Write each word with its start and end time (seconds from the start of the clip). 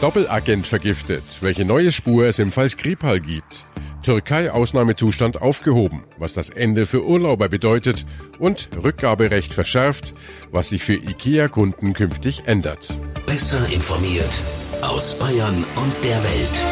Doppelagent 0.00 0.66
vergiftet. 0.66 1.22
Welche 1.42 1.64
neue 1.64 1.92
Spur 1.92 2.24
es 2.24 2.38
im 2.38 2.52
Fall 2.52 2.68
Skripal 2.68 3.20
gibt. 3.20 3.66
Türkei 4.02 4.50
Ausnahmezustand 4.50 5.42
aufgehoben, 5.42 6.04
was 6.16 6.32
das 6.32 6.48
Ende 6.48 6.86
für 6.86 7.04
Urlauber 7.04 7.50
bedeutet 7.50 8.06
und 8.38 8.70
Rückgaberecht 8.82 9.52
verschärft, 9.52 10.14
was 10.50 10.70
sich 10.70 10.82
für 10.82 10.94
IKEA-Kunden 10.94 11.92
künftig 11.92 12.44
ändert. 12.46 12.96
Besser 13.26 13.60
informiert 13.70 14.42
aus 14.80 15.18
Bayern 15.18 15.64
und 15.76 15.92
der 16.02 16.16
Welt. 16.24 16.64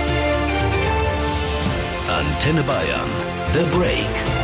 Antenne 2.08 2.62
Bayern. 2.62 3.10
The 3.52 3.76
Break. 3.76 4.37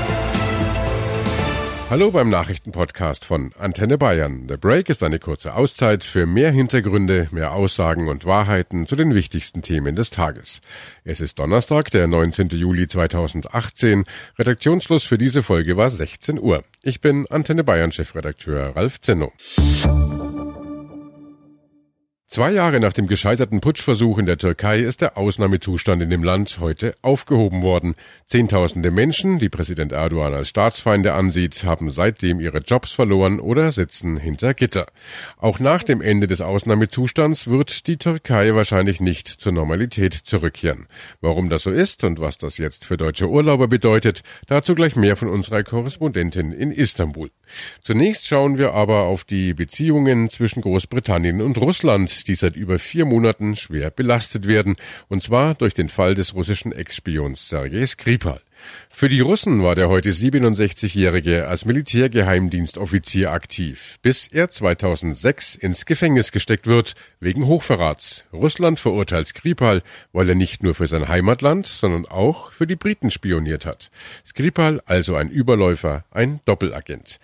Hallo 1.90 2.10
beim 2.10 2.30
Nachrichtenpodcast 2.30 3.26
von 3.26 3.52
Antenne 3.58 3.98
Bayern. 3.98 4.46
The 4.48 4.56
Break 4.56 4.88
ist 4.88 5.02
eine 5.02 5.18
kurze 5.18 5.54
Auszeit 5.54 6.02
für 6.02 6.24
mehr 6.24 6.50
Hintergründe, 6.50 7.28
mehr 7.30 7.52
Aussagen 7.52 8.08
und 8.08 8.24
Wahrheiten 8.24 8.86
zu 8.86 8.96
den 8.96 9.14
wichtigsten 9.14 9.60
Themen 9.60 9.94
des 9.94 10.08
Tages. 10.10 10.62
Es 11.04 11.20
ist 11.20 11.38
Donnerstag, 11.38 11.90
der 11.90 12.06
19. 12.06 12.48
Juli 12.48 12.88
2018. 12.88 14.04
Redaktionsschluss 14.38 15.04
für 15.04 15.18
diese 15.18 15.42
Folge 15.42 15.76
war 15.76 15.90
16 15.90 16.40
Uhr. 16.40 16.64
Ich 16.82 17.02
bin 17.02 17.26
Antenne 17.28 17.64
Bayern 17.64 17.92
Chefredakteur 17.92 18.74
Ralf 18.74 19.00
Zenno. 19.00 19.32
Zwei 22.34 22.50
Jahre 22.50 22.80
nach 22.80 22.92
dem 22.92 23.06
gescheiterten 23.06 23.60
Putschversuch 23.60 24.18
in 24.18 24.26
der 24.26 24.38
Türkei 24.38 24.80
ist 24.80 25.02
der 25.02 25.16
Ausnahmezustand 25.16 26.02
in 26.02 26.10
dem 26.10 26.24
Land 26.24 26.58
heute 26.58 26.96
aufgehoben 27.00 27.62
worden. 27.62 27.94
Zehntausende 28.26 28.90
Menschen, 28.90 29.38
die 29.38 29.48
Präsident 29.48 29.92
Erdogan 29.92 30.34
als 30.34 30.48
Staatsfeinde 30.48 31.14
ansieht, 31.14 31.62
haben 31.62 31.90
seitdem 31.90 32.40
ihre 32.40 32.58
Jobs 32.58 32.90
verloren 32.90 33.38
oder 33.38 33.70
sitzen 33.70 34.16
hinter 34.16 34.52
Gitter. 34.52 34.88
Auch 35.36 35.60
nach 35.60 35.84
dem 35.84 36.00
Ende 36.00 36.26
des 36.26 36.40
Ausnahmezustands 36.40 37.46
wird 37.46 37.86
die 37.86 37.98
Türkei 37.98 38.52
wahrscheinlich 38.52 39.00
nicht 39.00 39.28
zur 39.28 39.52
Normalität 39.52 40.14
zurückkehren. 40.14 40.88
Warum 41.20 41.50
das 41.50 41.62
so 41.62 41.70
ist 41.70 42.02
und 42.02 42.18
was 42.18 42.36
das 42.36 42.58
jetzt 42.58 42.84
für 42.84 42.96
deutsche 42.96 43.28
Urlauber 43.28 43.68
bedeutet, 43.68 44.24
dazu 44.48 44.74
gleich 44.74 44.96
mehr 44.96 45.14
von 45.14 45.28
unserer 45.28 45.62
Korrespondentin 45.62 46.50
in 46.50 46.72
Istanbul. 46.72 47.30
Zunächst 47.80 48.26
schauen 48.26 48.58
wir 48.58 48.74
aber 48.74 49.02
auf 49.02 49.22
die 49.22 49.54
Beziehungen 49.54 50.30
zwischen 50.30 50.62
Großbritannien 50.62 51.40
und 51.40 51.58
Russland, 51.58 52.23
die 52.24 52.34
seit 52.34 52.56
über 52.56 52.78
vier 52.78 53.04
Monaten 53.04 53.56
schwer 53.56 53.90
belastet 53.90 54.48
werden, 54.48 54.76
und 55.08 55.22
zwar 55.22 55.54
durch 55.54 55.74
den 55.74 55.88
Fall 55.88 56.14
des 56.14 56.34
russischen 56.34 56.72
Ex-Spions 56.72 57.48
Sergei 57.48 57.86
Skripal. 57.86 58.40
Für 58.90 59.08
die 59.08 59.20
Russen 59.20 59.62
war 59.62 59.74
der 59.74 59.88
heute 59.88 60.10
67-Jährige 60.10 61.48
als 61.48 61.64
Militärgeheimdienstoffizier 61.64 63.32
aktiv, 63.32 63.98
bis 64.02 64.28
er 64.28 64.48
2006 64.48 65.56
ins 65.56 65.84
Gefängnis 65.84 66.32
gesteckt 66.32 66.66
wird 66.66 66.94
wegen 67.20 67.46
Hochverrats. 67.46 68.26
Russland 68.32 68.80
verurteilt 68.80 69.26
Skripal, 69.26 69.82
weil 70.12 70.28
er 70.28 70.34
nicht 70.34 70.62
nur 70.62 70.74
für 70.74 70.86
sein 70.86 71.08
Heimatland, 71.08 71.66
sondern 71.66 72.06
auch 72.06 72.52
für 72.52 72.66
die 72.66 72.76
Briten 72.76 73.10
spioniert 73.10 73.66
hat. 73.66 73.90
Skripal 74.24 74.80
also 74.86 75.16
ein 75.16 75.28
Überläufer, 75.28 76.04
ein 76.10 76.40
Doppelagent. 76.44 77.18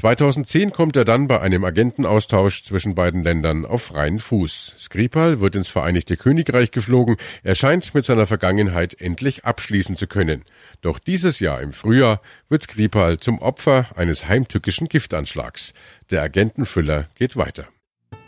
2010 0.00 0.72
kommt 0.72 0.96
er 0.96 1.04
dann 1.04 1.28
bei 1.28 1.42
einem 1.42 1.62
Agentenaustausch 1.62 2.64
zwischen 2.64 2.94
beiden 2.94 3.22
Ländern 3.22 3.66
auf 3.66 3.82
freien 3.82 4.18
Fuß. 4.18 4.76
Skripal 4.78 5.42
wird 5.42 5.56
ins 5.56 5.68
Vereinigte 5.68 6.16
Königreich 6.16 6.70
geflogen. 6.70 7.16
Er 7.42 7.54
scheint 7.54 7.94
mit 7.94 8.06
seiner 8.06 8.24
Vergangenheit 8.24 8.98
endlich 8.98 9.44
abschließen 9.44 9.96
zu 9.96 10.06
können. 10.06 10.46
Doch 10.80 10.98
dieses 10.98 11.38
Jahr 11.38 11.60
im 11.60 11.74
Frühjahr 11.74 12.22
wird 12.48 12.62
Skripal 12.62 13.18
zum 13.18 13.40
Opfer 13.40 13.88
eines 13.94 14.26
heimtückischen 14.26 14.88
Giftanschlags. 14.88 15.74
Der 16.10 16.22
Agentenfüller 16.22 17.08
geht 17.14 17.36
weiter. 17.36 17.66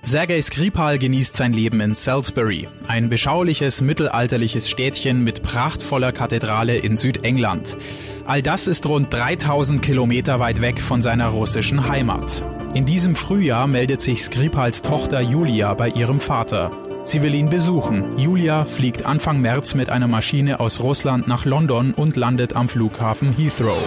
Sergei 0.02 0.42
Skripal 0.42 0.98
genießt 0.98 1.36
sein 1.36 1.54
Leben 1.54 1.80
in 1.80 1.94
Salisbury, 1.94 2.68
ein 2.86 3.08
beschauliches 3.08 3.80
mittelalterliches 3.80 4.68
Städtchen 4.68 5.24
mit 5.24 5.42
prachtvoller 5.42 6.12
Kathedrale 6.12 6.76
in 6.76 6.98
Südengland. 6.98 7.78
All 8.24 8.40
das 8.40 8.68
ist 8.68 8.86
rund 8.86 9.12
3000 9.12 9.82
Kilometer 9.82 10.38
weit 10.38 10.60
weg 10.60 10.80
von 10.80 11.02
seiner 11.02 11.28
russischen 11.28 11.88
Heimat. 11.88 12.44
In 12.72 12.84
diesem 12.84 13.16
Frühjahr 13.16 13.66
meldet 13.66 14.00
sich 14.00 14.22
Skripals 14.22 14.82
Tochter 14.82 15.20
Julia 15.20 15.74
bei 15.74 15.88
ihrem 15.88 16.20
Vater. 16.20 16.70
Sie 17.04 17.20
will 17.20 17.34
ihn 17.34 17.50
besuchen. 17.50 18.16
Julia 18.16 18.64
fliegt 18.64 19.04
Anfang 19.04 19.40
März 19.40 19.74
mit 19.74 19.90
einer 19.90 20.06
Maschine 20.06 20.60
aus 20.60 20.80
Russland 20.80 21.26
nach 21.26 21.44
London 21.44 21.94
und 21.94 22.14
landet 22.14 22.54
am 22.54 22.68
Flughafen 22.68 23.34
Heathrow. 23.36 23.82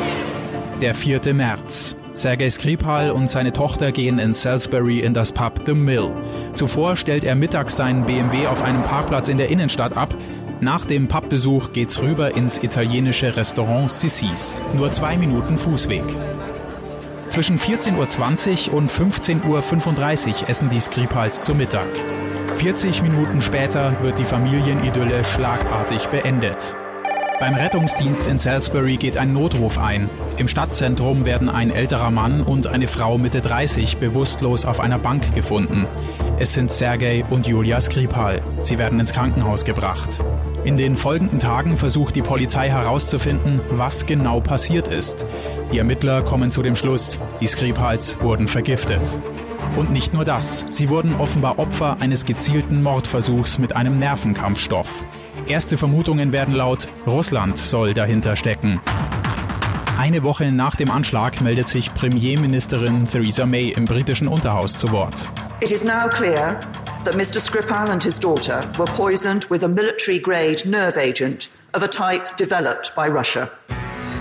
Der 0.81 0.95
4. 0.95 1.33
März. 1.33 1.95
Sergei 2.11 2.49
Skripal 2.49 3.11
und 3.11 3.29
seine 3.29 3.53
Tochter 3.53 3.93
gehen 3.93 4.19
in 4.19 4.33
Salisbury 4.33 4.99
in 4.99 5.13
das 5.13 5.31
Pub 5.31 5.61
The 5.65 5.73
Mill. 5.73 6.11
Zuvor 6.53 6.97
stellt 6.97 7.23
er 7.23 7.35
mittags 7.35 7.77
seinen 7.77 8.05
BMW 8.05 8.47
auf 8.47 8.61
einem 8.63 8.81
Parkplatz 8.83 9.29
in 9.29 9.37
der 9.37 9.49
Innenstadt 9.49 9.95
ab, 9.95 10.13
nach 10.65 10.83
dem 10.83 11.07
Pubbesuch 11.07 11.73
geht's 11.73 12.01
rüber 12.01 12.35
ins 12.35 12.57
italienische 12.57 13.37
Restaurant 13.37 13.91
Sissis. 13.91 14.63
Nur 14.73 14.91
zwei 14.91 15.15
Minuten 15.15 15.59
Fußweg. 15.59 16.03
Zwischen 17.29 17.59
14.20 17.59 18.71
Uhr 18.71 18.73
und 18.73 18.91
15.35 18.91 20.41
Uhr 20.41 20.49
essen 20.49 20.69
die 20.69 20.79
Skripals 20.79 21.43
zu 21.43 21.53
Mittag. 21.53 21.87
40 22.57 23.03
Minuten 23.03 23.41
später 23.41 23.95
wird 24.01 24.17
die 24.17 24.25
Familienidylle 24.25 25.23
schlagartig 25.23 26.07
beendet. 26.07 26.75
Beim 27.39 27.53
Rettungsdienst 27.53 28.25
in 28.25 28.39
Salisbury 28.39 28.97
geht 28.97 29.17
ein 29.17 29.33
Notruf 29.33 29.77
ein. 29.77 30.09
Im 30.37 30.47
Stadtzentrum 30.47 31.25
werden 31.25 31.47
ein 31.47 31.69
älterer 31.69 32.09
Mann 32.09 32.41
und 32.41 32.65
eine 32.65 32.87
Frau 32.87 33.19
Mitte 33.19 33.41
30 33.41 33.97
bewusstlos 33.97 34.65
auf 34.65 34.79
einer 34.79 34.97
Bank 34.97 35.35
gefunden. 35.35 35.85
Es 36.39 36.55
sind 36.55 36.71
Sergei 36.71 37.23
und 37.29 37.45
Julia 37.45 37.79
Skripal. 37.81 38.41
Sie 38.61 38.79
werden 38.79 38.99
ins 38.99 39.13
Krankenhaus 39.13 39.63
gebracht. 39.63 40.23
In 40.65 40.77
den 40.77 40.97
folgenden 40.97 41.37
Tagen 41.37 41.77
versucht 41.77 42.15
die 42.15 42.23
Polizei 42.23 42.69
herauszufinden, 42.69 43.61
was 43.69 44.07
genau 44.07 44.39
passiert 44.39 44.87
ist. 44.87 45.23
Die 45.71 45.77
Ermittler 45.77 46.23
kommen 46.23 46.49
zu 46.49 46.63
dem 46.63 46.75
Schluss, 46.75 47.19
die 47.39 47.45
Skripals 47.45 48.19
wurden 48.19 48.47
vergiftet. 48.47 49.21
Und 49.75 49.91
nicht 49.91 50.15
nur 50.15 50.25
das, 50.25 50.65
sie 50.69 50.89
wurden 50.89 51.15
offenbar 51.17 51.59
Opfer 51.59 51.97
eines 51.99 52.25
gezielten 52.25 52.81
Mordversuchs 52.81 53.59
mit 53.59 53.75
einem 53.75 53.99
Nervenkampfstoff. 53.99 55.05
Erste 55.47 55.77
Vermutungen 55.77 56.33
werden 56.33 56.55
laut, 56.55 56.87
Russland 57.05 57.59
soll 57.59 57.93
dahinter 57.93 58.35
stecken. 58.35 58.79
Eine 59.99 60.23
Woche 60.23 60.51
nach 60.51 60.75
dem 60.75 60.89
Anschlag 60.89 61.41
meldet 61.41 61.69
sich 61.69 61.93
Premierministerin 61.93 63.05
Theresa 63.05 63.45
May 63.45 63.69
im 63.69 63.85
britischen 63.85 64.27
Unterhaus 64.27 64.75
zu 64.75 64.91
Wort. 64.91 65.29
It 65.61 65.71
is 65.71 65.83
now 65.83 66.09
clear 66.09 66.59
that 67.05 67.13
Mr. 67.13 67.39
Skripal 67.39 67.91
and 67.91 68.01
his 68.01 68.17
daughter 68.17 68.69
were 68.79 68.87
poisoned 68.87 69.45
with 69.45 69.63
a 69.63 69.67
military-grade 69.67 70.65
nerve 70.65 70.97
agent 70.97 71.49
of 71.75 71.83
a 71.83 71.87
type 71.87 72.35
developed 72.35 72.95
by 72.95 73.07
Russia. 73.07 73.51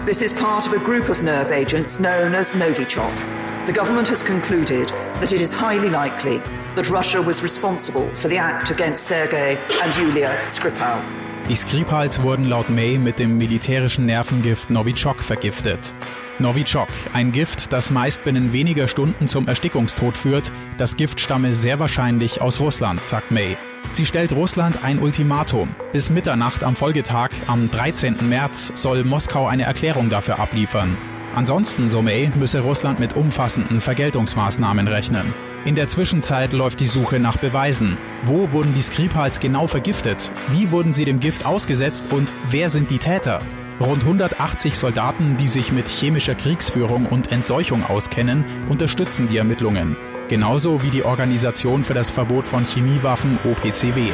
This 0.04 0.20
is 0.20 0.34
part 0.34 0.66
of 0.66 0.74
a 0.74 0.78
group 0.78 1.08
of 1.08 1.22
nerve 1.22 1.50
agents 1.50 1.98
known 1.98 2.34
as 2.34 2.52
Novichok. 2.52 3.66
The 3.66 3.72
government 3.72 4.08
has 4.08 4.22
concluded 4.22 4.90
that 4.90 5.32
it 5.32 5.40
is 5.40 5.54
highly 5.54 5.88
likely 5.88 6.38
that 6.74 6.90
Russia 6.90 7.22
was 7.22 7.42
responsible 7.42 8.14
for 8.14 8.28
the 8.28 8.36
act 8.36 8.70
against 8.70 9.06
Sergei 9.06 9.56
and 9.82 9.96
Yulia 9.96 10.36
Skripal. 10.48 11.23
Die 11.50 11.56
Skripals 11.56 12.22
wurden 12.22 12.46
laut 12.46 12.70
May 12.70 12.96
mit 12.96 13.18
dem 13.18 13.36
militärischen 13.36 14.06
Nervengift 14.06 14.70
Novichok 14.70 15.22
vergiftet. 15.22 15.94
Novichok, 16.38 16.88
ein 17.12 17.32
Gift, 17.32 17.70
das 17.70 17.90
meist 17.90 18.24
binnen 18.24 18.54
weniger 18.54 18.88
Stunden 18.88 19.28
zum 19.28 19.46
Erstickungstod 19.46 20.16
führt. 20.16 20.50
Das 20.78 20.96
Gift 20.96 21.20
stamme 21.20 21.52
sehr 21.52 21.78
wahrscheinlich 21.78 22.40
aus 22.40 22.60
Russland, 22.60 23.00
sagt 23.00 23.30
May. 23.30 23.58
Sie 23.92 24.06
stellt 24.06 24.32
Russland 24.32 24.82
ein 24.84 24.98
Ultimatum. 24.98 25.68
Bis 25.92 26.08
Mitternacht 26.08 26.64
am 26.64 26.76
Folgetag, 26.76 27.28
am 27.46 27.70
13. 27.70 28.26
März, 28.26 28.72
soll 28.74 29.04
Moskau 29.04 29.46
eine 29.46 29.64
Erklärung 29.64 30.08
dafür 30.08 30.38
abliefern. 30.38 30.96
Ansonsten, 31.34 31.90
so 31.90 32.00
May, 32.00 32.30
müsse 32.36 32.60
Russland 32.60 33.00
mit 33.00 33.16
umfassenden 33.16 33.82
Vergeltungsmaßnahmen 33.82 34.88
rechnen. 34.88 35.53
In 35.64 35.76
der 35.76 35.88
Zwischenzeit 35.88 36.52
läuft 36.52 36.80
die 36.80 36.86
Suche 36.86 37.18
nach 37.18 37.38
Beweisen. 37.38 37.96
Wo 38.22 38.52
wurden 38.52 38.74
die 38.74 38.82
Skripals 38.82 39.40
genau 39.40 39.66
vergiftet? 39.66 40.30
Wie 40.52 40.70
wurden 40.70 40.92
sie 40.92 41.06
dem 41.06 41.20
Gift 41.20 41.46
ausgesetzt 41.46 42.12
und 42.12 42.34
wer 42.50 42.68
sind 42.68 42.90
die 42.90 42.98
Täter? 42.98 43.40
Rund 43.80 44.02
180 44.02 44.76
Soldaten, 44.76 45.38
die 45.38 45.48
sich 45.48 45.72
mit 45.72 45.88
chemischer 45.88 46.34
Kriegsführung 46.34 47.06
und 47.06 47.32
Entseuchung 47.32 47.82
auskennen, 47.82 48.44
unterstützen 48.68 49.26
die 49.26 49.38
Ermittlungen. 49.38 49.96
Genauso 50.28 50.82
wie 50.82 50.90
die 50.90 51.02
Organisation 51.02 51.82
für 51.82 51.94
das 51.94 52.10
Verbot 52.10 52.46
von 52.46 52.66
Chemiewaffen 52.66 53.38
OPCW. 53.44 54.12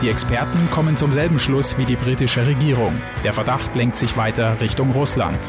Die 0.00 0.10
Experten 0.10 0.70
kommen 0.70 0.96
zum 0.96 1.10
selben 1.10 1.40
Schluss 1.40 1.76
wie 1.76 1.84
die 1.84 1.96
britische 1.96 2.46
Regierung. 2.46 2.92
Der 3.24 3.32
Verdacht 3.32 3.74
lenkt 3.74 3.96
sich 3.96 4.16
weiter 4.16 4.60
Richtung 4.60 4.92
Russland. 4.92 5.40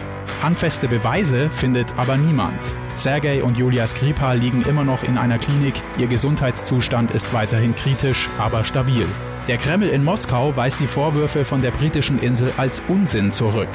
Handfeste 0.42 0.88
Beweise 0.88 1.52
findet 1.52 2.00
aber 2.00 2.18
niemand. 2.18 2.76
Sergei 2.96 3.44
und 3.44 3.60
Julia 3.60 3.86
Skripal 3.86 4.40
liegen 4.40 4.64
immer 4.64 4.84
noch 4.84 5.04
in 5.04 5.20
einer 5.20 5.38
Klinik. 5.38 5.76
Ihr 6.00 6.08
Gesundheitszustand 6.08 7.12
ist 7.12 7.32
weiterhin 7.32 7.76
kritisch, 7.76 8.28
aber 8.40 8.64
stabil. 8.64 9.06
Der 9.48 9.58
Kreml 9.58 9.88
in 9.88 10.04
Moskau 10.04 10.56
weist 10.56 10.80
die 10.80 10.88
Vorwürfe 10.88 11.46
von 11.46 11.62
der 11.62 11.72
britischen 11.72 12.18
Insel 12.18 12.52
als 12.58 12.84
Unsinn 12.88 13.32
zurück. 13.32 13.70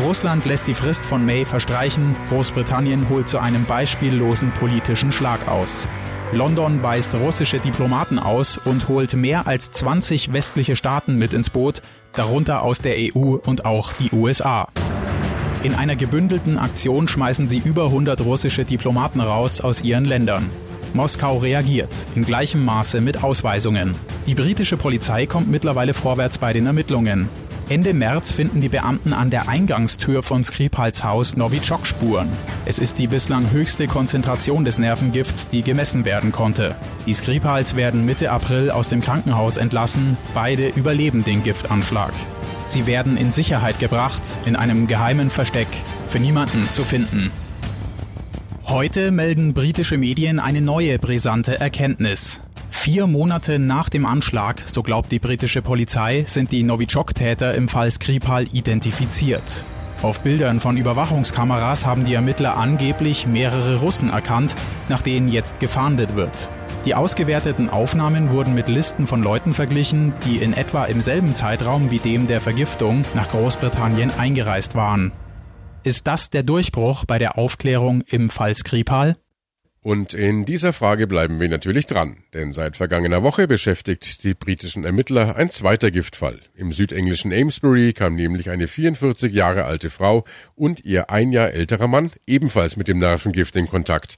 Russland 0.00 0.44
lässt 0.44 0.66
die 0.66 0.74
Frist 0.74 1.06
von 1.06 1.24
May 1.24 1.44
verstreichen, 1.44 2.16
Großbritannien 2.30 3.08
holt 3.08 3.28
zu 3.28 3.38
einem 3.38 3.64
beispiellosen 3.64 4.50
politischen 4.50 5.12
Schlag 5.12 5.46
aus. 5.46 5.86
London 6.32 6.82
weist 6.82 7.14
russische 7.14 7.58
Diplomaten 7.58 8.18
aus 8.18 8.58
und 8.58 8.88
holt 8.88 9.14
mehr 9.14 9.46
als 9.46 9.70
20 9.70 10.32
westliche 10.32 10.74
Staaten 10.74 11.16
mit 11.16 11.32
ins 11.32 11.50
Boot, 11.50 11.82
darunter 12.12 12.62
aus 12.62 12.80
der 12.80 12.96
EU 12.96 13.36
und 13.36 13.64
auch 13.64 13.92
die 13.92 14.10
USA. 14.12 14.68
In 15.62 15.74
einer 15.74 15.94
gebündelten 15.94 16.58
Aktion 16.58 17.06
schmeißen 17.06 17.48
sie 17.48 17.58
über 17.58 17.86
100 17.86 18.20
russische 18.22 18.64
Diplomaten 18.64 19.20
raus 19.20 19.60
aus 19.60 19.82
ihren 19.82 20.04
Ländern. 20.04 20.50
Moskau 20.94 21.38
reagiert, 21.38 21.90
in 22.14 22.24
gleichem 22.24 22.64
Maße 22.64 23.00
mit 23.00 23.22
Ausweisungen. 23.22 23.94
Die 24.26 24.34
britische 24.34 24.76
Polizei 24.76 25.26
kommt 25.26 25.48
mittlerweile 25.48 25.94
vorwärts 25.94 26.38
bei 26.38 26.52
den 26.52 26.66
Ermittlungen. 26.66 27.28
Ende 27.68 27.94
März 27.94 28.30
finden 28.30 28.60
die 28.60 28.68
Beamten 28.68 29.12
an 29.12 29.28
der 29.28 29.48
Eingangstür 29.48 30.22
von 30.22 30.44
Skripals 30.44 31.02
Haus 31.02 31.36
Novichok-Spuren. 31.36 32.28
Es 32.64 32.78
ist 32.78 33.00
die 33.00 33.08
bislang 33.08 33.50
höchste 33.50 33.88
Konzentration 33.88 34.64
des 34.64 34.78
Nervengifts, 34.78 35.48
die 35.48 35.62
gemessen 35.62 36.04
werden 36.04 36.30
konnte. 36.30 36.76
Die 37.06 37.14
Skripals 37.14 37.74
werden 37.74 38.04
Mitte 38.04 38.30
April 38.30 38.70
aus 38.70 38.88
dem 38.88 39.00
Krankenhaus 39.00 39.56
entlassen. 39.56 40.16
Beide 40.32 40.68
überleben 40.68 41.24
den 41.24 41.42
Giftanschlag. 41.42 42.12
Sie 42.66 42.86
werden 42.86 43.16
in 43.16 43.32
Sicherheit 43.32 43.80
gebracht, 43.80 44.22
in 44.44 44.54
einem 44.54 44.86
geheimen 44.86 45.30
Versteck, 45.30 45.68
für 46.08 46.20
niemanden 46.20 46.70
zu 46.70 46.84
finden. 46.84 47.32
Heute 48.66 49.10
melden 49.10 49.54
britische 49.54 49.96
Medien 49.96 50.38
eine 50.38 50.60
neue 50.60 51.00
brisante 51.00 51.58
Erkenntnis. 51.58 52.40
Vier 52.86 53.08
Monate 53.08 53.58
nach 53.58 53.88
dem 53.88 54.06
Anschlag, 54.06 54.62
so 54.66 54.84
glaubt 54.84 55.10
die 55.10 55.18
britische 55.18 55.60
Polizei, 55.60 56.22
sind 56.24 56.52
die 56.52 56.62
Novichok-Täter 56.62 57.52
im 57.52 57.66
Fall 57.66 57.90
Skripal 57.90 58.44
identifiziert. 58.52 59.64
Auf 60.02 60.20
Bildern 60.20 60.60
von 60.60 60.76
Überwachungskameras 60.76 61.84
haben 61.84 62.04
die 62.04 62.14
Ermittler 62.14 62.56
angeblich 62.56 63.26
mehrere 63.26 63.80
Russen 63.80 64.10
erkannt, 64.10 64.54
nach 64.88 65.02
denen 65.02 65.26
jetzt 65.26 65.58
gefahndet 65.58 66.14
wird. 66.14 66.48
Die 66.84 66.94
ausgewerteten 66.94 67.70
Aufnahmen 67.70 68.30
wurden 68.30 68.54
mit 68.54 68.68
Listen 68.68 69.08
von 69.08 69.20
Leuten 69.20 69.52
verglichen, 69.52 70.12
die 70.24 70.36
in 70.36 70.52
etwa 70.52 70.84
im 70.84 71.00
selben 71.00 71.34
Zeitraum 71.34 71.90
wie 71.90 71.98
dem 71.98 72.28
der 72.28 72.40
Vergiftung 72.40 73.02
nach 73.16 73.30
Großbritannien 73.30 74.12
eingereist 74.16 74.76
waren. 74.76 75.10
Ist 75.82 76.06
das 76.06 76.30
der 76.30 76.44
Durchbruch 76.44 77.04
bei 77.04 77.18
der 77.18 77.36
Aufklärung 77.36 78.02
im 78.02 78.30
Fall 78.30 78.54
Skripal? 78.54 79.16
Und 79.86 80.14
in 80.14 80.44
dieser 80.44 80.72
Frage 80.72 81.06
bleiben 81.06 81.38
wir 81.38 81.48
natürlich 81.48 81.86
dran, 81.86 82.16
denn 82.34 82.50
seit 82.50 82.76
vergangener 82.76 83.22
Woche 83.22 83.46
beschäftigt 83.46 84.24
die 84.24 84.34
britischen 84.34 84.82
Ermittler 84.82 85.36
ein 85.36 85.48
zweiter 85.48 85.92
Giftfall. 85.92 86.40
Im 86.56 86.72
südenglischen 86.72 87.32
Amesbury 87.32 87.92
kam 87.92 88.16
nämlich 88.16 88.50
eine 88.50 88.66
44 88.66 89.32
Jahre 89.32 89.64
alte 89.64 89.88
Frau 89.88 90.24
und 90.56 90.84
ihr 90.84 91.08
ein 91.10 91.30
Jahr 91.30 91.52
älterer 91.52 91.86
Mann 91.86 92.10
ebenfalls 92.26 92.76
mit 92.76 92.88
dem 92.88 92.98
Nervengift 92.98 93.54
in 93.54 93.68
Kontakt. 93.68 94.16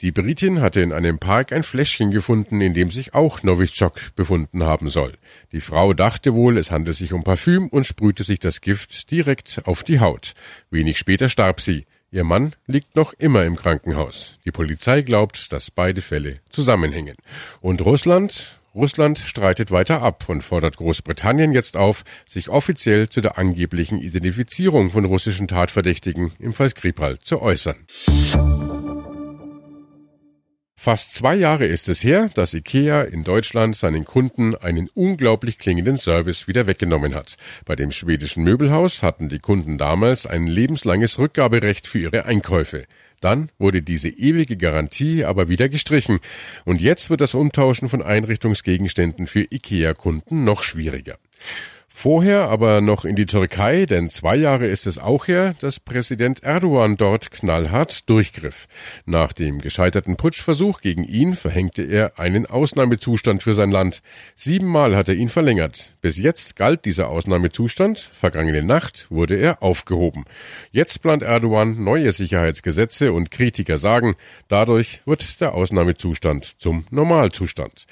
Die 0.00 0.10
Britin 0.10 0.62
hatte 0.62 0.80
in 0.80 0.90
einem 0.90 1.18
Park 1.18 1.52
ein 1.52 1.64
Fläschchen 1.64 2.12
gefunden, 2.12 2.62
in 2.62 2.72
dem 2.72 2.90
sich 2.90 3.12
auch 3.12 3.42
Novichok 3.42 4.14
befunden 4.16 4.62
haben 4.64 4.88
soll. 4.88 5.12
Die 5.52 5.60
Frau 5.60 5.92
dachte 5.92 6.32
wohl, 6.32 6.56
es 6.56 6.70
handle 6.70 6.94
sich 6.94 7.12
um 7.12 7.24
Parfüm 7.24 7.68
und 7.68 7.86
sprühte 7.86 8.22
sich 8.22 8.38
das 8.38 8.62
Gift 8.62 9.10
direkt 9.10 9.60
auf 9.66 9.82
die 9.82 10.00
Haut. 10.00 10.32
Wenig 10.70 10.96
später 10.96 11.28
starb 11.28 11.60
sie. 11.60 11.84
Ihr 12.12 12.24
Mann 12.24 12.56
liegt 12.66 12.96
noch 12.96 13.12
immer 13.14 13.44
im 13.44 13.54
Krankenhaus. 13.54 14.38
Die 14.44 14.50
Polizei 14.50 15.02
glaubt, 15.02 15.52
dass 15.52 15.70
beide 15.70 16.02
Fälle 16.02 16.40
zusammenhängen. 16.48 17.16
Und 17.60 17.84
Russland? 17.84 18.58
Russland 18.74 19.18
streitet 19.18 19.70
weiter 19.70 20.02
ab 20.02 20.28
und 20.28 20.42
fordert 20.42 20.76
Großbritannien 20.76 21.52
jetzt 21.52 21.76
auf, 21.76 22.04
sich 22.26 22.48
offiziell 22.48 23.08
zu 23.08 23.20
der 23.20 23.38
angeblichen 23.38 23.98
Identifizierung 23.98 24.90
von 24.90 25.04
russischen 25.04 25.46
Tatverdächtigen 25.46 26.32
im 26.40 26.52
Fall 26.52 26.70
Skripal 26.70 27.18
zu 27.20 27.40
äußern. 27.42 27.76
Fast 30.82 31.12
zwei 31.12 31.34
Jahre 31.34 31.66
ist 31.66 31.90
es 31.90 32.02
her, 32.02 32.30
dass 32.32 32.54
IKEA 32.54 33.02
in 33.02 33.22
Deutschland 33.22 33.76
seinen 33.76 34.06
Kunden 34.06 34.54
einen 34.54 34.88
unglaublich 34.94 35.58
klingenden 35.58 35.98
Service 35.98 36.48
wieder 36.48 36.66
weggenommen 36.66 37.14
hat. 37.14 37.36
Bei 37.66 37.76
dem 37.76 37.92
schwedischen 37.92 38.44
Möbelhaus 38.44 39.02
hatten 39.02 39.28
die 39.28 39.40
Kunden 39.40 39.76
damals 39.76 40.24
ein 40.24 40.46
lebenslanges 40.46 41.18
Rückgaberecht 41.18 41.86
für 41.86 41.98
ihre 41.98 42.24
Einkäufe. 42.24 42.86
Dann 43.20 43.50
wurde 43.58 43.82
diese 43.82 44.08
ewige 44.08 44.56
Garantie 44.56 45.22
aber 45.22 45.50
wieder 45.50 45.68
gestrichen 45.68 46.18
und 46.64 46.80
jetzt 46.80 47.10
wird 47.10 47.20
das 47.20 47.34
Umtauschen 47.34 47.90
von 47.90 48.00
Einrichtungsgegenständen 48.00 49.26
für 49.26 49.42
IKEA-Kunden 49.50 50.44
noch 50.44 50.62
schwieriger. 50.62 51.18
Vorher 52.02 52.48
aber 52.48 52.80
noch 52.80 53.04
in 53.04 53.14
die 53.14 53.26
Türkei, 53.26 53.84
denn 53.84 54.08
zwei 54.08 54.34
Jahre 54.34 54.66
ist 54.66 54.86
es 54.86 54.96
auch 54.96 55.28
her, 55.28 55.54
dass 55.60 55.80
Präsident 55.80 56.42
Erdogan 56.42 56.96
dort 56.96 57.30
knallhart 57.30 58.08
durchgriff. 58.08 58.68
Nach 59.04 59.34
dem 59.34 59.60
gescheiterten 59.60 60.16
Putschversuch 60.16 60.80
gegen 60.80 61.04
ihn 61.04 61.34
verhängte 61.34 61.82
er 61.82 62.18
einen 62.18 62.46
Ausnahmezustand 62.46 63.42
für 63.42 63.52
sein 63.52 63.70
Land. 63.70 64.00
Siebenmal 64.34 64.96
hat 64.96 65.10
er 65.10 65.14
ihn 65.14 65.28
verlängert. 65.28 65.94
Bis 66.00 66.16
jetzt 66.16 66.56
galt 66.56 66.86
dieser 66.86 67.10
Ausnahmezustand, 67.10 67.98
vergangene 67.98 68.62
Nacht 68.62 69.06
wurde 69.10 69.36
er 69.36 69.62
aufgehoben. 69.62 70.24
Jetzt 70.72 71.02
plant 71.02 71.22
Erdogan 71.22 71.84
neue 71.84 72.12
Sicherheitsgesetze 72.12 73.12
und 73.12 73.30
Kritiker 73.30 73.76
sagen, 73.76 74.14
dadurch 74.48 75.02
wird 75.04 75.38
der 75.42 75.52
Ausnahmezustand 75.52 76.62
zum 76.62 76.86
Normalzustand. 76.88 77.84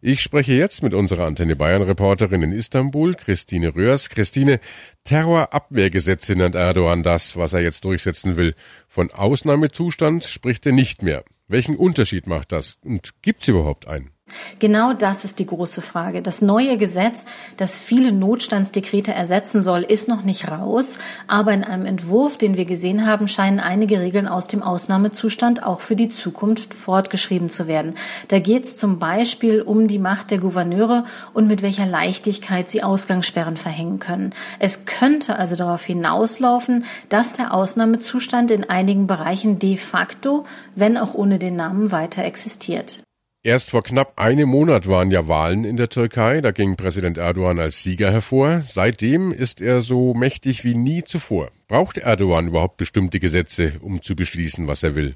Ich 0.00 0.20
spreche 0.20 0.52
jetzt 0.52 0.84
mit 0.84 0.94
unserer 0.94 1.24
Antenne 1.24 1.56
Bayern 1.56 1.82
Reporterin 1.82 2.44
in 2.44 2.52
Istanbul, 2.52 3.14
Christine 3.14 3.55
Christine 3.56 3.74
Röhrs. 3.74 4.10
Christine, 4.10 4.60
Terrorabwehrgesetze 5.04 6.36
nennt 6.36 6.54
Erdogan 6.54 7.02
das, 7.02 7.36
was 7.36 7.54
er 7.54 7.62
jetzt 7.62 7.84
durchsetzen 7.86 8.36
will. 8.36 8.54
Von 8.86 9.10
Ausnahmezustand 9.10 10.24
spricht 10.24 10.66
er 10.66 10.72
nicht 10.72 11.02
mehr. 11.02 11.24
Welchen 11.48 11.76
Unterschied 11.76 12.26
macht 12.26 12.52
das? 12.52 12.76
Und 12.84 13.22
gibt 13.22 13.40
es 13.40 13.48
überhaupt 13.48 13.88
einen? 13.88 14.10
Genau 14.58 14.94
das 14.94 15.24
ist 15.24 15.38
die 15.38 15.46
große 15.46 15.82
Frage. 15.82 16.22
Das 16.22 16.40
neue 16.40 16.78
Gesetz, 16.78 17.26
das 17.58 17.76
viele 17.76 18.10
Notstandsdekrete 18.10 19.12
ersetzen 19.12 19.62
soll, 19.62 19.82
ist 19.82 20.08
noch 20.08 20.22
nicht 20.22 20.50
raus. 20.50 20.98
Aber 21.26 21.52
in 21.52 21.62
einem 21.62 21.84
Entwurf, 21.84 22.38
den 22.38 22.56
wir 22.56 22.64
gesehen 22.64 23.06
haben, 23.06 23.28
scheinen 23.28 23.60
einige 23.60 24.00
Regeln 24.00 24.26
aus 24.26 24.48
dem 24.48 24.62
Ausnahmezustand 24.62 25.62
auch 25.62 25.80
für 25.80 25.94
die 25.94 26.08
Zukunft 26.08 26.72
fortgeschrieben 26.72 27.48
zu 27.50 27.66
werden. 27.66 27.94
Da 28.28 28.38
geht 28.38 28.64
es 28.64 28.78
zum 28.78 28.98
Beispiel 28.98 29.60
um 29.60 29.88
die 29.88 29.98
Macht 29.98 30.30
der 30.30 30.38
Gouverneure 30.38 31.04
und 31.34 31.48
mit 31.48 31.62
welcher 31.62 31.86
Leichtigkeit 31.86 32.70
sie 32.70 32.82
Ausgangssperren 32.82 33.56
verhängen 33.56 33.98
können. 33.98 34.32
Es 34.58 34.86
könnte 34.86 35.38
also 35.38 35.56
darauf 35.56 35.84
hinauslaufen, 35.84 36.84
dass 37.10 37.34
der 37.34 37.52
Ausnahmezustand 37.52 38.50
in 38.50 38.68
einigen 38.68 39.06
Bereichen 39.06 39.58
de 39.58 39.76
facto, 39.76 40.44
wenn 40.74 40.96
auch 40.96 41.14
ohne 41.14 41.38
den 41.38 41.56
Namen, 41.56 41.92
weiter 41.92 42.24
existiert. 42.24 43.05
Erst 43.46 43.70
vor 43.70 43.84
knapp 43.84 44.18
einem 44.18 44.48
Monat 44.48 44.88
waren 44.88 45.12
ja 45.12 45.28
Wahlen 45.28 45.62
in 45.62 45.76
der 45.76 45.88
Türkei, 45.88 46.40
da 46.40 46.50
ging 46.50 46.74
Präsident 46.74 47.16
Erdogan 47.16 47.60
als 47.60 47.80
Sieger 47.80 48.10
hervor. 48.10 48.62
Seitdem 48.62 49.30
ist 49.30 49.60
er 49.60 49.82
so 49.82 50.14
mächtig 50.14 50.64
wie 50.64 50.74
nie 50.74 51.04
zuvor. 51.04 51.52
Braucht 51.68 51.96
Erdogan 51.96 52.48
überhaupt 52.48 52.76
bestimmte 52.76 53.20
Gesetze, 53.20 53.74
um 53.82 54.02
zu 54.02 54.16
beschließen, 54.16 54.66
was 54.66 54.82
er 54.82 54.96
will? 54.96 55.14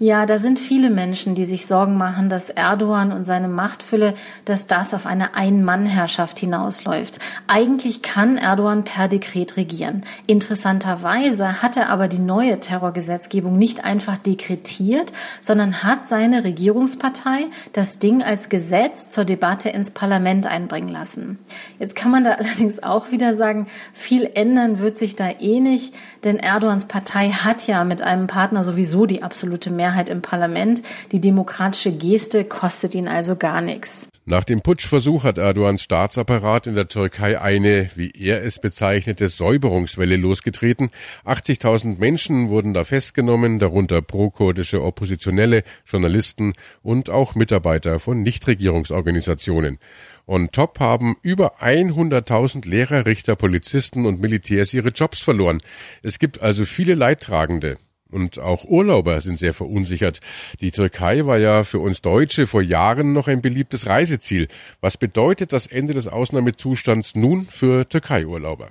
Ja, 0.00 0.26
da 0.26 0.38
sind 0.38 0.58
viele 0.60 0.90
Menschen, 0.90 1.34
die 1.34 1.44
sich 1.44 1.66
Sorgen 1.66 1.96
machen, 1.96 2.28
dass 2.28 2.50
Erdogan 2.50 3.12
und 3.12 3.24
seine 3.24 3.48
Machtfülle, 3.48 4.14
dass 4.44 4.66
das 4.66 4.94
auf 4.94 5.06
eine 5.06 5.34
Ein-Mann-Herrschaft 5.34 6.38
hinausläuft. 6.38 7.18
Eigentlich 7.48 8.02
kann 8.02 8.36
Erdogan 8.36 8.84
per 8.84 9.08
Dekret 9.08 9.56
regieren. 9.56 10.02
Interessanterweise 10.26 11.62
hat 11.62 11.76
er 11.76 11.88
aber 11.88 12.06
die 12.06 12.20
neue 12.20 12.60
Terrorgesetzgebung 12.60 13.58
nicht 13.58 13.84
einfach 13.84 14.18
dekretiert, 14.18 15.12
sondern 15.40 15.82
hat 15.82 16.04
seine 16.04 16.44
Regierungspartei 16.44 17.46
das 17.72 17.98
Ding 17.98 18.22
als 18.22 18.48
Gesetz 18.48 19.10
zur 19.10 19.24
Debatte 19.24 19.68
ins 19.68 19.90
Parlament 19.90 20.46
einbringen 20.46 20.88
lassen. 20.88 21.38
Jetzt 21.80 21.96
kann 21.96 22.12
man 22.12 22.22
da 22.22 22.32
allerdings 22.38 22.82
auch 22.82 23.10
wieder 23.10 23.34
sagen, 23.34 23.66
viel 23.92 24.30
ändern 24.34 24.78
wird 24.78 24.96
sich 24.96 25.16
da 25.16 25.28
eh 25.40 25.58
nicht, 25.58 25.94
denn 26.22 26.36
Erdogans 26.36 26.86
Partei 26.86 27.30
hat 27.30 27.66
ja 27.66 27.82
mit 27.82 28.00
einem 28.02 28.28
Partner 28.28 28.62
sowieso 28.62 29.04
die 29.04 29.24
absolute 29.24 29.48
absolute 29.48 29.70
Mehrheit 29.88 30.10
im 30.10 30.20
Parlament. 30.20 30.82
Die 31.12 31.20
demokratische 31.20 31.92
Geste 31.92 32.44
kostet 32.44 32.94
ihn 32.94 33.08
also 33.08 33.36
gar 33.36 33.62
nichts. 33.62 34.10
Nach 34.26 34.44
dem 34.44 34.60
Putschversuch 34.60 35.24
hat 35.24 35.38
Erdogans 35.38 35.80
Staatsapparat 35.80 36.66
in 36.66 36.74
der 36.74 36.88
Türkei 36.88 37.40
eine, 37.40 37.88
wie 37.94 38.10
er 38.10 38.44
es 38.44 38.58
bezeichnete, 38.58 39.30
Säuberungswelle 39.30 40.16
losgetreten. 40.16 40.90
80.000 41.24 41.98
Menschen 41.98 42.50
wurden 42.50 42.74
da 42.74 42.84
festgenommen, 42.84 43.58
darunter 43.58 44.02
pro-kurdische 44.02 44.82
Oppositionelle, 44.82 45.62
Journalisten 45.86 46.52
und 46.82 47.08
auch 47.08 47.34
Mitarbeiter 47.34 47.98
von 47.98 48.22
Nichtregierungsorganisationen. 48.22 49.78
Und 50.26 50.52
top 50.52 50.78
haben 50.78 51.16
über 51.22 51.62
100.000 51.62 52.68
Lehrer, 52.68 53.06
Richter, 53.06 53.34
Polizisten 53.34 54.04
und 54.04 54.20
Militärs 54.20 54.74
ihre 54.74 54.90
Jobs 54.90 55.20
verloren. 55.20 55.62
Es 56.02 56.18
gibt 56.18 56.42
also 56.42 56.66
viele 56.66 56.94
Leidtragende. 56.94 57.78
Und 58.10 58.38
auch 58.38 58.64
Urlauber 58.64 59.20
sind 59.20 59.38
sehr 59.38 59.52
verunsichert. 59.52 60.20
Die 60.60 60.70
Türkei 60.70 61.26
war 61.26 61.38
ja 61.38 61.62
für 61.64 61.78
uns 61.78 62.00
Deutsche 62.00 62.46
vor 62.46 62.62
Jahren 62.62 63.12
noch 63.12 63.28
ein 63.28 63.42
beliebtes 63.42 63.86
Reiseziel. 63.86 64.48
Was 64.80 64.96
bedeutet 64.96 65.52
das 65.52 65.66
Ende 65.66 65.92
des 65.92 66.08
Ausnahmezustands 66.08 67.14
nun 67.14 67.46
für 67.50 67.86
Türkei-Urlauber? 67.86 68.70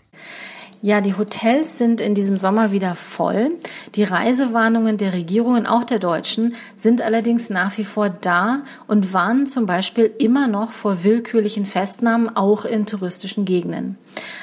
Ja, 0.84 1.01
die 1.01 1.17
Hotels 1.17 1.79
sind 1.79 2.01
in 2.01 2.13
diesem 2.13 2.38
Sommer 2.38 2.72
wieder 2.72 2.94
voll. 2.94 3.51
Die 3.96 4.03
Reisewarnungen 4.03 4.98
der 4.98 5.13
Regierungen, 5.13 5.65
auch 5.65 5.84
der 5.84 5.98
deutschen, 5.98 6.56
sind 6.75 7.01
allerdings 7.01 7.50
nach 7.50 7.75
wie 7.79 7.84
vor 7.84 8.10
da 8.10 8.62
und 8.86 9.12
warnen 9.12 9.48
zum 9.48 9.65
Beispiel 9.65 10.12
immer 10.20 10.48
noch 10.48 10.72
vor 10.72 11.03
willkürlichen 11.03 11.65
Festnahmen, 11.65 12.36
auch 12.36 12.63
in 12.63 12.86
touristischen 12.86 13.46
Gegenden. 13.46 13.98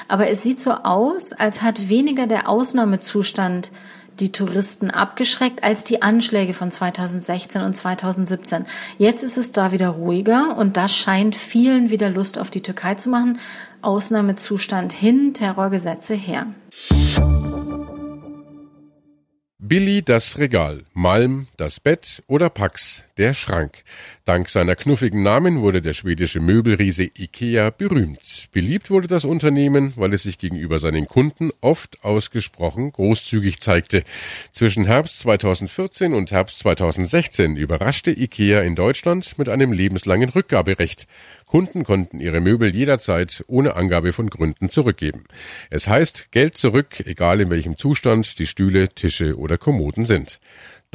Aber 0.09 0.27
es 0.27 0.43
sieht 0.43 0.59
so 0.59 0.71
aus, 0.71 1.31
als 1.31 1.61
hat 1.61 1.87
weniger 1.89 2.27
der 2.27 2.49
Ausnahmezustand 2.49 3.71
die 4.19 4.31
Touristen 4.31 4.91
abgeschreckt 4.91 5.63
als 5.63 5.83
die 5.83 6.01
Anschläge 6.01 6.53
von 6.53 6.71
2016 6.71 7.61
und 7.61 7.73
2017. 7.73 8.65
Jetzt 8.97 9.23
ist 9.23 9.37
es 9.37 9.51
da 9.51 9.71
wieder 9.71 9.89
ruhiger 9.89 10.57
und 10.57 10.77
das 10.77 10.95
scheint 10.95 11.35
vielen 11.35 11.89
wieder 11.89 12.09
Lust 12.09 12.37
auf 12.37 12.49
die 12.49 12.61
Türkei 12.61 12.95
zu 12.95 13.09
machen. 13.09 13.39
Ausnahmezustand 13.81 14.91
hin, 14.91 15.33
Terrorgesetze 15.33 16.15
her. 16.15 16.47
Billy 19.57 20.03
das 20.03 20.37
Regal, 20.37 20.83
Malm 20.93 21.47
das 21.57 21.79
Bett 21.79 22.21
oder 22.27 22.49
Pax 22.49 23.04
der 23.17 23.33
Schrank. 23.33 23.83
Dank 24.25 24.49
seiner 24.49 24.75
knuffigen 24.75 25.23
Namen 25.23 25.61
wurde 25.61 25.81
der 25.81 25.93
schwedische 25.93 26.39
Möbelriese 26.39 27.03
Ikea 27.03 27.69
berühmt. 27.69 28.49
Beliebt 28.51 28.89
wurde 28.89 29.07
das 29.07 29.23
Unternehmen, 29.23 29.93
weil 29.95 30.13
es 30.13 30.23
sich 30.23 30.37
gegenüber 30.37 30.79
seinen 30.79 31.07
Kunden 31.07 31.51
oft 31.61 32.03
ausgesprochen 32.03 32.91
großzügig 32.91 33.59
zeigte. 33.59 34.03
Zwischen 34.51 34.85
Herbst 34.85 35.19
2014 35.19 36.13
und 36.13 36.31
Herbst 36.31 36.59
2016 36.59 37.55
überraschte 37.55 38.11
Ikea 38.11 38.61
in 38.61 38.75
Deutschland 38.75 39.37
mit 39.37 39.49
einem 39.49 39.71
lebenslangen 39.71 40.29
Rückgaberecht. 40.29 41.07
Kunden 41.45 41.83
konnten 41.83 42.19
ihre 42.19 42.41
Möbel 42.41 42.75
jederzeit 42.75 43.43
ohne 43.47 43.75
Angabe 43.75 44.11
von 44.11 44.29
Gründen 44.29 44.69
zurückgeben. 44.69 45.25
Es 45.69 45.87
heißt 45.87 46.31
Geld 46.31 46.57
zurück, 46.57 47.01
egal 47.05 47.39
in 47.39 47.49
welchem 47.49 47.77
Zustand 47.77 48.39
die 48.39 48.47
Stühle, 48.47 48.89
Tische 48.89 49.37
oder 49.37 49.57
Kommoden 49.57 50.05
sind. 50.05 50.39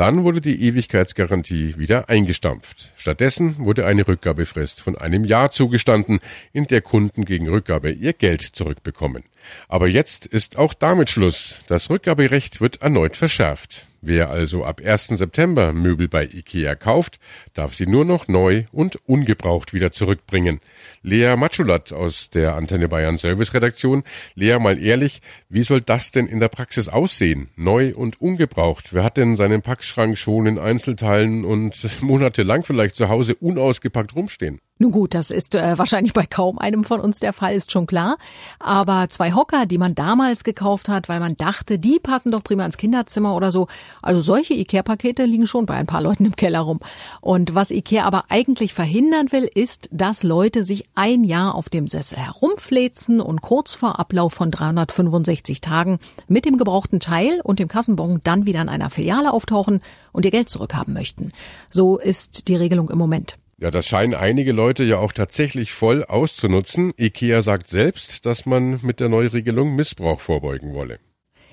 Dann 0.01 0.25
wurde 0.25 0.41
die 0.41 0.63
Ewigkeitsgarantie 0.63 1.77
wieder 1.77 2.09
eingestampft. 2.09 2.91
Stattdessen 2.97 3.59
wurde 3.59 3.85
eine 3.85 4.09
Rückgabefrist 4.09 4.81
von 4.81 4.97
einem 4.97 5.27
Jahr 5.27 5.51
zugestanden, 5.51 6.21
in 6.55 6.67
der 6.67 6.81
Kunden 6.81 7.27
gegen 7.27 7.51
Rückgabe 7.51 7.91
ihr 7.91 8.15
Geld 8.15 8.41
zurückbekommen. 8.41 9.25
Aber 9.69 9.89
jetzt 9.89 10.27
ist 10.27 10.57
auch 10.57 10.75
damit 10.75 11.11
Schluss. 11.11 11.61
Das 11.67 11.91
Rückgaberecht 11.91 12.61
wird 12.61 12.83
erneut 12.83 13.17
verschärft. 13.17 13.87
Wer 14.03 14.31
also 14.31 14.65
ab 14.65 14.81
1. 14.83 15.09
September 15.09 15.75
Möbel 15.75 16.09
bei 16.09 16.25
IKEA 16.25 16.75
kauft, 16.75 17.21
darf 17.53 17.75
sie 17.75 17.87
nur 17.87 18.07
noch 18.07 18.29
neu 18.29 18.65
und 18.73 18.97
ungebraucht 19.07 19.75
wieder 19.75 19.93
zurückbringen. 19.93 20.61
Lea 21.03 21.37
Matschulat 21.37 21.93
aus 21.93 22.31
der 22.31 22.55
Antenne 22.55 22.89
Bayern 22.89 23.19
Service 23.19 23.53
Redaktion. 23.53 24.03
Lea, 24.35 24.59
mal 24.59 24.83
ehrlich, 24.83 25.21
wie 25.51 25.63
soll 25.63 25.83
das 25.83 26.13
denn 26.13 26.27
in 26.27 26.41
der 26.41 26.49
Praxis 26.49 26.89
aussehen? 26.89 27.51
Neu 27.57 27.95
und 27.95 28.23
ungebraucht. 28.23 28.95
Wer 28.95 29.05
hat 29.05 29.19
denn 29.19 29.37
seinen 29.37 29.61
Packschrank 29.61 30.17
schon 30.17 30.47
in 30.47 30.59
Einzelteilen 30.59 31.45
und 31.45 31.77
monatelang 32.01 32.65
vielleicht 32.65 32.97
zu 32.97 33.11
Hause 33.11 33.35
unausgepackt 33.35 34.15
rumstehen? 34.15 34.61
Nun 34.83 34.93
gut, 34.93 35.13
das 35.13 35.31
ist 35.31 35.55
äh, 35.55 35.77
wahrscheinlich 35.77 36.15
bei 36.15 36.25
kaum 36.25 36.59
einem 36.59 36.85
von 36.85 37.01
uns 37.01 37.19
der 37.19 37.35
Fall, 37.35 37.53
ist 37.53 37.71
schon 37.71 37.87
klar. 37.87 38.17
Aber 38.59 39.11
zwei 39.11 39.35
Hocker, 39.35 39.67
die 39.67 39.77
man 39.77 39.95
damals 39.95 40.43
gekauft 40.43 40.89
hat, 40.89 41.11
weil 41.11 41.21
man 41.21 41.37
dachte, 41.37 41.79
die 41.79 41.99
passen 41.99 42.33
doch 42.33 42.43
prima 42.43 42.65
ins 42.65 42.79
Kinderzimmer 42.79 43.37
oder 43.37 43.53
so. 43.53 43.69
Also 44.01 44.23
solche 44.23 44.55
Ikea-Pakete 44.55 45.27
liegen 45.27 45.47
schon 45.47 45.67
bei 45.67 45.75
ein 45.75 45.85
paar 45.85 46.01
Leuten 46.01 46.25
im 46.25 46.35
Keller 46.35 46.61
rum. 46.61 46.81
Und 47.21 47.55
was 47.55 47.71
Ikea 47.71 48.05
aber 48.05 48.25
eigentlich 48.31 48.73
verhindern 48.73 49.31
will, 49.33 49.51
ist, 49.55 49.91
dass 49.93 50.23
Leute 50.23 50.65
sich 50.65 50.87
ein 50.95 51.25
Jahr 51.25 51.57
auf 51.57 51.69
dem 51.69 51.87
Sessel 51.87 52.17
herumflezen 52.17 53.21
und 53.21 53.43
kurz 53.43 53.75
vor 53.75 54.01
Ablauf 54.01 54.33
von 54.33 54.51
365 54.51 55.61
Tagen 55.61 55.99
mit 56.27 56.47
dem 56.47 56.57
gebrauchten 56.57 57.01
Teil 57.01 57.43
und 57.45 57.59
dem 57.59 57.69
Kassenbon 57.69 58.23
dann 58.25 58.47
wieder 58.47 58.63
in 58.63 58.71
einer 58.71 58.89
Filiale 58.89 59.35
auftauchen 59.35 59.83
und 60.13 60.25
ihr 60.25 60.31
Geld 60.31 60.49
zurückhaben 60.49 60.95
möchten. 60.95 61.33
So 61.69 61.99
ist 61.99 62.49
die 62.49 62.57
Regelung 62.57 62.89
im 62.89 62.97
Moment. 62.97 63.37
Ja, 63.61 63.71
das 63.71 63.87
scheinen 63.87 64.15
einige 64.15 64.53
Leute 64.53 64.85
ja 64.85 64.97
auch 64.97 65.13
tatsächlich 65.13 65.73
voll 65.73 66.03
auszunutzen. 66.03 66.95
IKEA 66.99 67.43
sagt 67.43 67.69
selbst, 67.69 68.25
dass 68.25 68.47
man 68.47 68.81
mit 68.83 69.01
der 69.01 69.11
Neuregelung 69.11 69.77
Missbrauch 69.77 70.21
vorbeugen 70.21 70.73
wolle. 70.73 70.99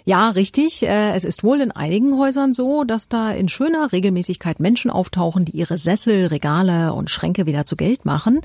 Ja, 0.05 0.29
richtig. 0.29 0.83
Äh, 0.83 1.11
es 1.15 1.25
ist 1.25 1.43
wohl 1.43 1.59
in 1.59 1.71
einigen 1.71 2.17
Häusern 2.17 2.53
so, 2.53 2.85
dass 2.85 3.09
da 3.09 3.31
in 3.31 3.49
schöner 3.49 3.91
Regelmäßigkeit 3.91 4.61
Menschen 4.61 4.89
auftauchen, 4.89 5.43
die 5.43 5.51
ihre 5.57 5.77
Sessel, 5.77 6.27
Regale 6.27 6.93
und 6.93 7.09
Schränke 7.09 7.45
wieder 7.45 7.65
zu 7.65 7.75
Geld 7.75 8.05
machen. 8.05 8.39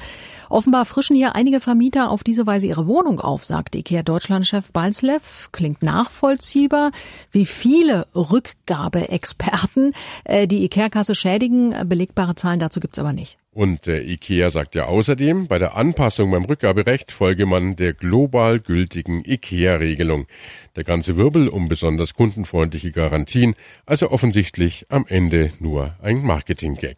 Offenbar 0.49 0.85
frischen 0.85 1.15
hier 1.15 1.37
einige 1.37 1.61
Vermieter 1.61 2.11
auf 2.11 2.25
diese 2.25 2.49
Weise 2.49 2.67
ihre 2.67 2.89
Wohnung 2.89 3.21
auf, 3.21 3.45
sagt 3.45 3.77
IKEA 3.77 4.03
Deutschlandchef 4.03 4.73
Balslev. 4.73 5.51
Klingt 5.53 5.85
nachvollziehbar. 5.85 6.91
Wie 7.31 7.47
viele 7.47 8.09
Rückgabeexperten 8.13 9.93
äh, 10.25 10.49
die 10.49 10.65
IKEA-Kasse 10.65 11.15
schädigen, 11.15 11.77
belegbare 11.89 12.35
Zahlen 12.35 12.59
dazu 12.59 12.81
gibt's 12.81 12.99
aber 12.99 13.13
nicht. 13.13 13.39
Und 13.55 13.87
der 13.87 14.07
IKEA 14.07 14.49
sagt 14.49 14.75
ja 14.75 14.87
außerdem, 14.87 15.47
bei 15.47 15.59
der 15.59 15.77
Anpassung 15.77 16.31
beim 16.31 16.47
Rückgaberecht 16.47 17.13
folge 17.13 17.45
man 17.45 17.77
der 17.77 17.93
global 17.93 18.61
gültigen 18.61 19.23
IKEA-Regelung. 19.27 20.27
Der 20.75 20.85
ganze 20.85 21.19
Wirbel 21.19 21.49
um 21.49 21.69
besonders 21.69 22.15
kundenfreundliche 22.15 22.93
Garantien, 22.93 23.55
also 23.85 24.11
offensichtlich 24.11 24.87
am 24.89 25.05
Ende 25.07 25.53
nur 25.61 25.97
ein 26.01 26.23
Marketing-Gag. 26.23 26.97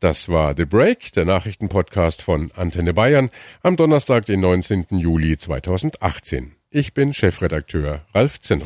Das 0.00 0.30
war 0.30 0.54
The 0.56 0.64
Break, 0.64 1.12
der 1.12 1.26
Nachrichtenpodcast 1.26 2.22
von 2.22 2.50
Antenne 2.56 2.94
Bayern 2.94 3.28
am 3.62 3.76
Donnerstag, 3.76 4.24
den 4.24 4.40
19. 4.40 4.86
Juli 4.92 5.36
2018. 5.36 6.52
Ich 6.70 6.94
bin 6.94 7.12
Chefredakteur 7.12 8.00
Ralf 8.14 8.40
Zinner. 8.40 8.64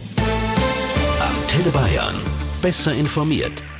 Antenne 1.18 1.70
Bayern. 1.72 2.14
Besser 2.62 2.94
informiert. 2.94 3.64